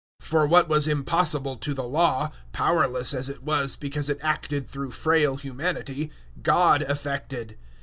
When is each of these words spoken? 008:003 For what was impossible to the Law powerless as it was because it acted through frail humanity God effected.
008:003 0.19 0.27
For 0.29 0.47
what 0.47 0.67
was 0.67 0.87
impossible 0.87 1.55
to 1.57 1.75
the 1.75 1.83
Law 1.83 2.31
powerless 2.53 3.13
as 3.13 3.29
it 3.29 3.43
was 3.43 3.75
because 3.75 4.09
it 4.09 4.17
acted 4.23 4.67
through 4.67 4.89
frail 4.89 5.35
humanity 5.35 6.09
God 6.41 6.81
effected. 6.81 7.55